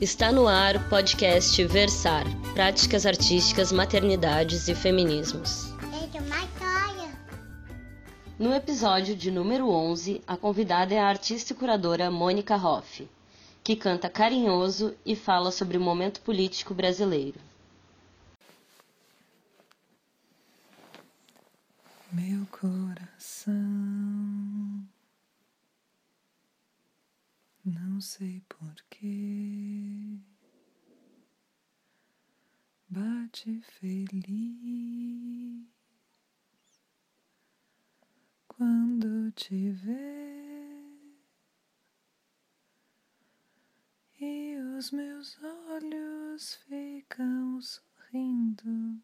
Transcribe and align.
Está 0.00 0.30
no 0.30 0.46
ar 0.46 0.76
o 0.76 0.88
podcast 0.88 1.64
Versar 1.64 2.24
Práticas 2.54 3.04
Artísticas, 3.04 3.72
Maternidades 3.72 4.68
e 4.68 4.74
Feminismos. 4.74 5.74
No 8.38 8.54
episódio 8.54 9.16
de 9.16 9.28
número 9.32 9.68
11, 9.68 10.22
a 10.24 10.36
convidada 10.36 10.94
é 10.94 11.00
a 11.00 11.08
artista 11.08 11.52
e 11.52 11.56
curadora 11.56 12.12
Mônica 12.12 12.54
Hoff, 12.54 13.08
que 13.64 13.74
canta 13.74 14.08
carinhoso 14.08 14.94
e 15.04 15.16
fala 15.16 15.50
sobre 15.50 15.76
o 15.76 15.80
momento 15.80 16.20
político 16.20 16.72
brasileiro. 16.72 17.40
Meu 22.12 22.46
coração, 22.52 23.52
não 27.68 28.00
sei 28.00 28.40
porquê, 28.48 30.18
bate 32.88 33.60
feliz. 33.60 35.66
Quando 38.48 39.30
te 39.32 39.70
vê 39.70 40.48
e 44.20 44.56
os 44.76 44.90
meus 44.90 45.38
olhos 45.68 46.54
ficam 46.66 47.60
sorrindo 47.62 49.00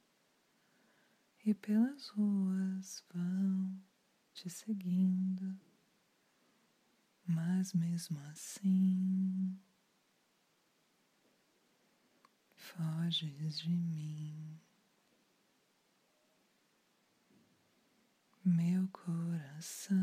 e 1.44 1.54
pelas 1.54 2.08
ruas 2.08 3.04
vão 3.12 3.80
te 4.32 4.50
seguindo, 4.50 5.56
mas 7.26 7.72
mesmo 7.72 8.18
assim 8.30 9.58
foges 12.54 13.58
de 13.60 13.70
mim. 13.70 14.58
Meu 18.44 18.86
coração, 18.88 19.94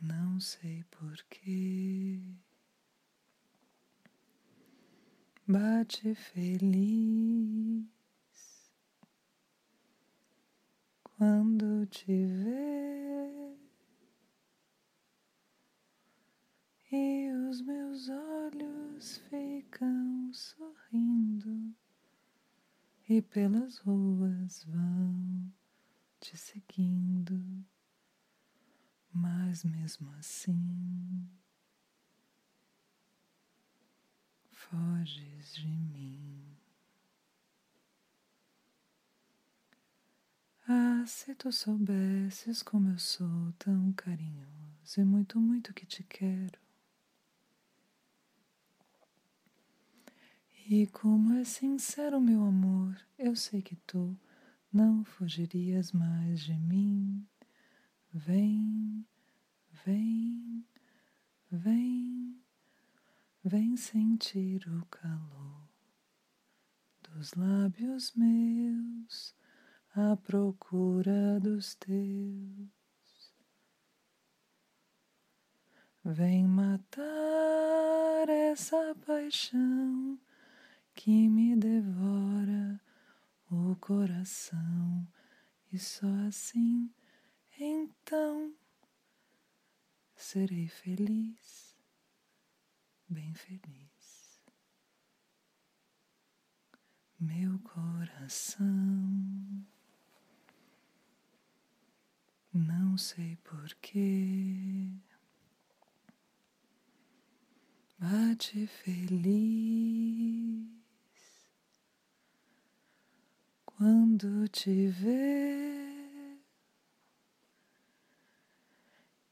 não 0.00 0.38
sei 0.38 0.84
porquê 0.90 2.20
bate 5.46 6.14
feliz 6.14 7.99
quando 11.20 11.84
te 11.88 12.06
vê 12.06 13.54
e 16.90 17.30
os 17.46 17.60
meus 17.60 18.08
olhos 18.08 19.18
ficam 19.28 20.32
sorrindo. 20.32 21.74
E 23.06 23.20
pelas 23.20 23.76
ruas 23.76 24.64
vão 24.64 25.52
te 26.20 26.38
seguindo, 26.38 27.66
mas 29.12 29.62
mesmo 29.62 30.10
assim 30.12 31.28
foges 34.50 35.54
de 35.54 35.68
mim. 35.68 36.59
Se 41.06 41.34
tu 41.34 41.50
soubesses 41.50 42.62
como 42.62 42.90
eu 42.90 42.98
sou 42.98 43.52
tão 43.58 43.92
carinhoso 43.92 45.00
e 45.00 45.04
muito, 45.04 45.40
muito 45.40 45.72
que 45.72 45.86
te 45.86 46.02
quero. 46.02 46.58
E 50.66 50.86
como 50.88 51.34
é 51.34 51.44
sincero 51.44 52.20
meu 52.20 52.44
amor, 52.44 53.00
eu 53.18 53.34
sei 53.34 53.62
que 53.62 53.76
tu 53.76 54.16
não 54.72 55.04
fugirias 55.04 55.90
mais 55.92 56.40
de 56.40 56.54
mim. 56.54 57.26
Vem, 58.12 59.06
vem, 59.84 60.64
vem. 61.50 62.40
Vem 63.42 63.76
sentir 63.76 64.68
o 64.68 64.84
calor 64.86 65.68
dos 67.02 67.32
lábios 67.34 68.12
meus 68.14 69.34
à 69.94 70.16
procura 70.16 71.38
dos 71.40 71.74
teus. 71.74 73.34
Vem 76.04 76.46
matar 76.46 78.28
essa 78.28 78.94
paixão 79.06 80.18
que 80.94 81.28
me 81.28 81.56
devora 81.56 82.80
o 83.50 83.76
coração, 83.76 85.06
e 85.72 85.78
só 85.78 86.06
assim 86.26 86.90
então 87.58 88.54
serei 90.14 90.68
feliz 90.68 91.70
bem 93.10 93.34
feliz. 93.34 94.40
Meu 97.18 97.58
coração, 97.58 98.64
não 102.90 102.98
sei 102.98 103.36
porquê, 103.44 104.90
bate 107.96 108.66
feliz 108.66 110.66
quando 113.64 114.48
te 114.48 114.88
vê. 114.88 116.40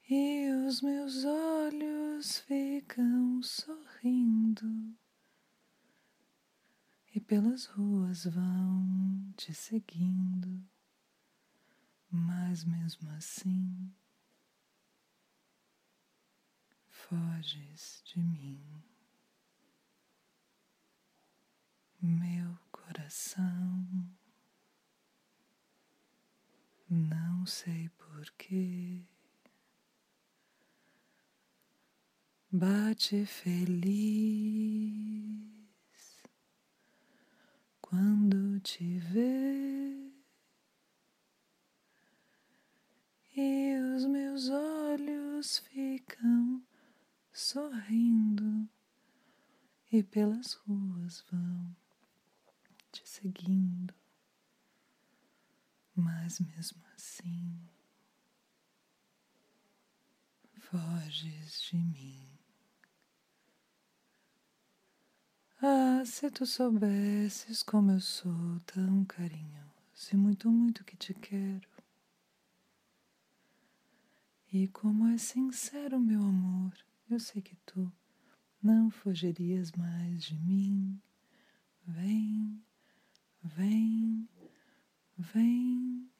e 0.08 0.50
os 0.68 0.80
meus 0.80 1.24
olhos 1.24 2.38
ficam 2.38 3.42
sorrindo 3.42 4.96
e 7.12 7.20
pelas 7.20 7.66
ruas 7.66 8.24
vão 8.24 9.32
te 9.36 9.52
seguindo, 9.52 10.64
mas 12.48 12.64
mesmo 12.64 13.10
assim 13.10 13.92
foges 16.88 18.02
de 18.06 18.18
mim. 18.18 18.82
Meu 22.00 22.58
coração, 22.72 23.86
não 26.88 27.44
sei 27.44 27.90
porquê. 27.90 29.04
bate 32.50 33.26
feliz 33.26 33.78
quando 37.82 38.58
te 38.60 38.98
vê 39.00 40.08
e 43.36 43.87
os 43.98 44.04
meus 44.04 44.48
olhos 44.48 45.58
ficam 45.58 46.62
sorrindo 47.32 48.68
e 49.90 50.04
pelas 50.04 50.52
ruas 50.52 51.24
vão 51.32 51.76
te 52.92 53.02
seguindo, 53.04 53.92
mas 55.96 56.38
mesmo 56.38 56.80
assim 56.94 57.60
foges 60.60 61.60
de 61.62 61.76
mim. 61.76 62.38
Ah, 65.60 66.04
se 66.06 66.30
tu 66.30 66.46
soubesses 66.46 67.64
como 67.64 67.90
eu 67.90 68.00
sou 68.00 68.60
tão 68.64 69.04
carinhoso 69.06 70.12
e 70.12 70.16
muito, 70.16 70.48
muito 70.48 70.84
que 70.84 70.96
te 70.96 71.12
quero. 71.14 71.77
E 74.50 74.66
como 74.68 75.06
é 75.08 75.18
sincero 75.18 76.00
meu 76.00 76.22
amor, 76.22 76.72
eu 77.10 77.20
sei 77.20 77.42
que 77.42 77.54
tu 77.66 77.92
não 78.62 78.90
fugirias 78.90 79.72
mais 79.72 80.24
de 80.24 80.38
mim. 80.38 80.98
Vem, 81.86 82.58
vem, 83.42 84.26
vem, 85.18 86.10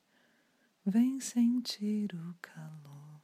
vem 0.85 1.19
sentir 1.21 2.15
o 2.15 2.35
calor 2.43 3.23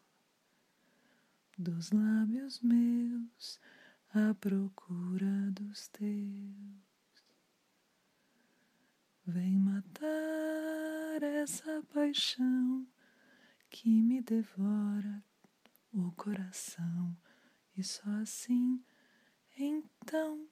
dos 1.58 1.90
lábios 1.90 2.60
meus 2.62 3.60
à 4.08 4.34
procura 4.34 5.50
dos 5.50 5.86
teus. 5.88 6.74
Vem 9.26 9.58
matar 9.58 11.22
essa 11.22 11.82
paixão 11.92 12.86
que 13.74 13.88
me 13.88 14.22
devora 14.22 15.20
o 15.92 16.12
coração, 16.12 17.16
e 17.76 17.82
só 17.82 18.08
assim, 18.22 18.80
então, 19.58 20.46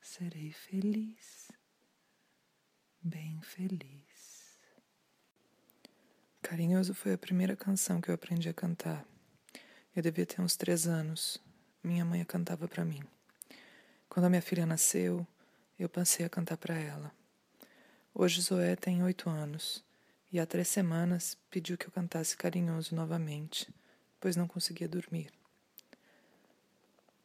serei 0.00 0.52
feliz, 0.52 1.50
bem 3.02 3.40
feliz. 3.42 4.60
Carinhoso 6.40 6.94
foi 6.94 7.14
a 7.14 7.18
primeira 7.18 7.56
canção 7.56 8.00
que 8.00 8.12
eu 8.12 8.14
aprendi 8.14 8.48
a 8.48 8.54
cantar. 8.54 9.04
Eu 9.94 10.04
devia 10.04 10.24
ter 10.24 10.40
uns 10.40 10.54
três 10.54 10.86
anos. 10.86 11.42
Minha 11.82 12.04
mãe 12.04 12.24
cantava 12.24 12.68
para 12.68 12.84
mim. 12.84 13.02
Quando 14.08 14.26
a 14.26 14.30
minha 14.30 14.42
filha 14.42 14.64
nasceu, 14.64 15.26
eu 15.76 15.88
passei 15.88 16.24
a 16.24 16.30
cantar 16.30 16.56
para 16.56 16.78
ela. 16.78 17.12
Hoje 18.14 18.40
Zoé 18.40 18.76
tem 18.76 19.02
oito 19.02 19.28
anos 19.28 19.84
e 20.32 20.38
há 20.38 20.46
três 20.46 20.68
semanas 20.68 21.36
pediu 21.50 21.76
que 21.76 21.86
eu 21.86 21.90
cantasse 21.90 22.36
carinhoso 22.36 22.94
novamente, 22.94 23.68
pois 24.20 24.36
não 24.36 24.46
conseguia 24.46 24.88
dormir. 24.88 25.32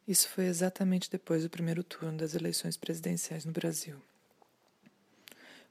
Isso 0.06 0.28
foi 0.28 0.46
exatamente 0.46 1.10
depois 1.10 1.42
do 1.42 1.50
primeiro 1.50 1.82
turno 1.82 2.18
das 2.18 2.34
eleições 2.34 2.76
presidenciais 2.76 3.44
no 3.44 3.52
Brasil. 3.52 4.00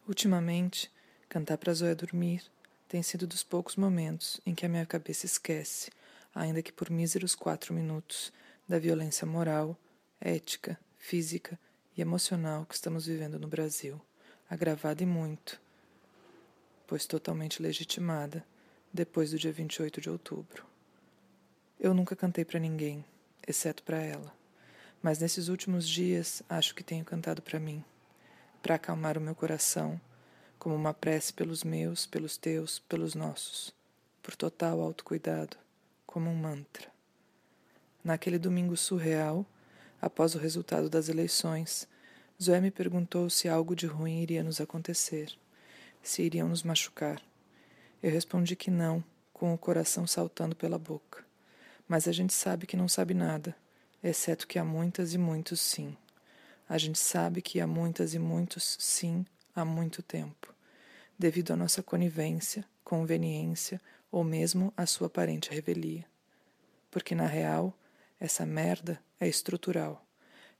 Ultimamente, 0.07 0.91
cantar 1.27 1.57
para 1.57 1.73
Zoé 1.73 1.95
dormir 1.95 2.43
tem 2.87 3.01
sido 3.01 3.25
dos 3.25 3.43
poucos 3.43 3.75
momentos 3.75 4.39
em 4.45 4.53
que 4.53 4.65
a 4.65 4.69
minha 4.69 4.85
cabeça 4.85 5.25
esquece, 5.25 5.89
ainda 6.33 6.61
que 6.61 6.71
por 6.71 6.89
míseros 6.89 7.33
quatro 7.33 7.73
minutos, 7.73 8.31
da 8.67 8.77
violência 8.77 9.25
moral, 9.25 9.77
ética, 10.19 10.79
física 10.97 11.57
e 11.95 12.01
emocional 12.01 12.65
que 12.65 12.75
estamos 12.75 13.05
vivendo 13.05 13.39
no 13.39 13.47
Brasil, 13.47 14.01
agravada 14.49 15.01
e 15.01 15.05
muito, 15.05 15.59
pois 16.87 17.05
totalmente 17.05 17.61
legitimada 17.61 18.45
depois 18.93 19.31
do 19.31 19.37
dia 19.37 19.51
28 19.51 20.01
de 20.01 20.09
outubro. 20.09 20.65
Eu 21.79 21.93
nunca 21.93 22.15
cantei 22.15 22.45
para 22.45 22.59
ninguém 22.59 23.03
exceto 23.47 23.83
para 23.83 24.01
ela. 24.01 24.33
Mas 25.01 25.19
nesses 25.19 25.47
últimos 25.47 25.87
dias 25.87 26.41
acho 26.49 26.73
que 26.73 26.83
tenho 26.83 27.05
cantado 27.05 27.41
para 27.41 27.59
mim, 27.59 27.83
para 28.61 28.75
acalmar 28.75 29.17
o 29.17 29.21
meu 29.21 29.35
coração, 29.35 29.99
como 30.57 30.75
uma 30.75 30.93
prece 30.93 31.31
pelos 31.31 31.63
meus, 31.63 32.05
pelos 32.05 32.37
teus, 32.37 32.79
pelos 32.79 33.13
nossos, 33.13 33.73
por 34.23 34.35
total 34.35 34.81
autocuidado, 34.81 35.57
como 36.05 36.29
um 36.29 36.35
mantra. 36.35 36.89
Naquele 38.03 38.39
domingo 38.39 38.75
surreal, 38.75 39.45
após 40.01 40.33
o 40.33 40.39
resultado 40.39 40.89
das 40.89 41.09
eleições, 41.09 41.87
Zoé 42.41 42.59
me 42.59 42.71
perguntou 42.71 43.29
se 43.29 43.47
algo 43.47 43.75
de 43.75 43.85
ruim 43.85 44.21
iria 44.21 44.43
nos 44.43 44.59
acontecer, 44.59 45.37
se 46.09 46.23
iriam 46.23 46.47
nos 46.47 46.63
machucar. 46.63 47.21
Eu 48.01 48.11
respondi 48.11 48.55
que 48.55 48.71
não, 48.71 49.03
com 49.33 49.53
o 49.53 49.57
coração 49.57 50.05
saltando 50.05 50.55
pela 50.55 50.77
boca 50.77 51.25
mas 51.87 52.07
a 52.07 52.11
gente 52.11 52.33
sabe 52.33 52.65
que 52.65 52.77
não 52.77 52.87
sabe 52.87 53.13
nada, 53.13 53.55
exceto 54.03 54.47
que 54.47 54.57
há 54.57 54.63
muitas 54.63 55.13
e 55.13 55.17
muitos 55.17 55.61
sim. 55.61 55.95
A 56.67 56.77
gente 56.77 56.97
sabe 56.97 57.41
que 57.41 57.59
há 57.59 57.67
muitas 57.67 58.13
e 58.13 58.19
muitos 58.19 58.77
sim 58.79 59.25
há 59.55 59.63
muito 59.63 60.01
tempo, 60.01 60.53
devido 61.17 61.51
à 61.51 61.55
nossa 61.55 61.83
conivência, 61.83 62.65
conveniência 62.83 63.79
ou 64.11 64.23
mesmo 64.23 64.73
à 64.75 64.85
sua 64.85 65.07
aparente 65.07 65.51
revelia. 65.51 66.05
Porque 66.89 67.13
na 67.13 67.27
real, 67.27 67.73
essa 68.19 68.45
merda 68.45 68.99
é 69.19 69.27
estrutural. 69.27 70.03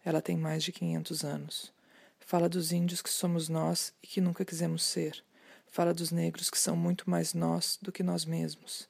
Ela 0.04 0.22
tem 0.22 0.38
mais 0.38 0.64
de 0.64 0.72
500 0.72 1.24
anos. 1.24 1.74
Fala 2.20 2.50
dos 2.50 2.72
índios 2.72 3.02
que 3.02 3.10
somos 3.10 3.50
nós 3.50 3.94
e 4.04 4.08
que 4.08 4.22
nunca 4.22 4.46
quisemos 4.46 4.84
ser. 4.84 5.24
Fala 5.68 5.94
dos 5.94 6.12
negros 6.12 6.50
que 6.50 6.58
são 6.58 6.76
muito 6.76 7.10
mais 7.10 7.34
nós 7.34 7.78
do 7.82 7.92
que 7.92 8.04
nós 8.04 8.26
mesmos 8.26 8.88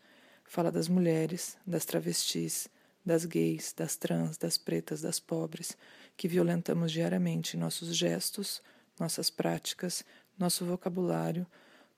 Fala 0.48 0.72
das 0.72 0.88
mulheres, 0.88 1.58
das 1.66 1.86
travestis, 1.86 2.70
das 3.04 3.26
gays, 3.26 3.74
das 3.74 3.98
trans, 3.98 4.38
das 4.38 4.58
pretas, 4.58 5.02
das 5.02 5.20
pobres, 5.20 5.76
que 6.16 6.28
violentamos 6.28 6.92
diariamente 6.92 7.58
nossos 7.58 7.96
gestos, 7.96 8.62
nossas 9.00 9.30
práticas, 9.30 10.06
nosso 10.38 10.64
vocabulário, 10.64 11.46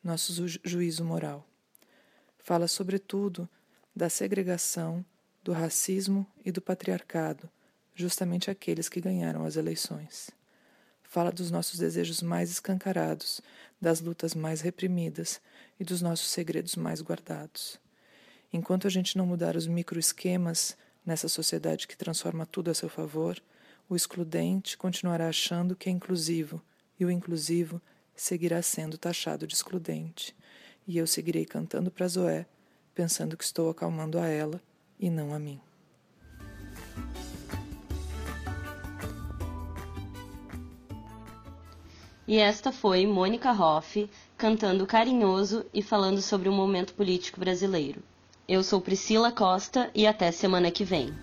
nosso 0.04 0.48
ju 0.48 0.60
juízo 0.64 1.04
moral. 1.04 1.46
Fala, 2.40 2.68
sobretudo, 2.68 3.48
da 3.96 4.10
segregação, 4.10 5.06
do 5.44 5.52
racismo 5.52 6.26
e 6.44 6.52
do 6.52 6.62
patriarcado, 6.62 7.50
justamente 7.94 8.50
aqueles 8.50 8.88
que 8.90 9.02
ganharam 9.02 9.46
as 9.46 9.56
eleições. 9.56 10.32
Fala 11.10 11.32
dos 11.32 11.50
nossos 11.50 11.80
desejos 11.80 12.22
mais 12.22 12.52
escancarados, 12.52 13.42
das 13.80 14.02
lutas 14.02 14.36
mais 14.36 14.62
reprimidas 14.62 15.42
e 15.80 15.84
dos 15.84 16.02
nossos 16.02 16.28
segredos 16.28 16.76
mais 16.76 17.02
guardados. 17.02 17.80
Enquanto 18.52 18.88
a 18.88 18.90
gente 18.90 19.18
não 19.18 19.26
mudar 19.26 19.56
os 19.56 19.68
microesquemas 19.68 20.78
nessa 21.06 21.30
sociedade 21.30 21.88
que 21.88 21.98
transforma 21.98 22.46
tudo 22.46 22.70
a 22.70 22.74
seu 22.74 22.90
favor, 22.90 23.42
o 23.90 23.96
excludente 23.96 24.78
continuará 24.78 25.30
achando 25.30 25.76
que 25.76 25.90
é 25.90 25.92
inclusivo 25.92 26.62
e 27.00 27.06
o 27.06 27.12
inclusivo 27.12 27.82
seguirá 28.14 28.62
sendo 28.62 28.98
taxado 28.98 29.48
de 29.48 29.54
excludente. 29.54 30.36
E 30.86 30.98
eu 30.98 31.08
seguirei 31.08 31.46
cantando 31.46 31.90
para 31.90 32.08
Zoé, 32.08 32.46
pensando 32.94 33.38
que 33.38 33.44
estou 33.44 33.70
acalmando 33.70 34.20
a 34.20 34.28
ela 34.28 34.62
e 35.00 35.10
não 35.10 35.34
a 35.34 35.40
mim. 35.40 35.62
E 42.28 42.40
esta 42.40 42.74
foi 42.74 43.06
Mônica 43.06 43.54
Hoff 43.54 44.10
cantando 44.38 44.86
carinhoso 44.86 45.66
e 45.74 45.82
falando 45.82 46.22
sobre 46.22 46.50
o 46.50 46.52
momento 46.52 46.94
político 46.94 47.40
brasileiro. 47.40 48.04
Eu 48.46 48.62
sou 48.64 48.82
Priscila 48.82 49.32
Costa 49.32 49.90
e 49.96 50.06
até 50.06 50.30
semana 50.30 50.70
que 50.70 50.84
vem. 50.84 51.14